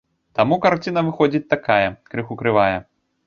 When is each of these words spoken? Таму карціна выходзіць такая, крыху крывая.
Таму 0.37 0.55
карціна 0.63 1.03
выходзіць 1.09 1.49
такая, 1.53 1.93
крыху 2.13 2.39
крывая. 2.43 2.77